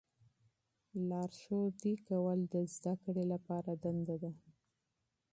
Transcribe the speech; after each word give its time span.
راهنمایي 1.09 1.93
کول 2.07 2.39
د 2.53 2.55
زده 2.73 2.93
کړې 3.03 3.23
لپاره 3.33 3.71
دنده 3.83 4.15
ده. 4.23 4.31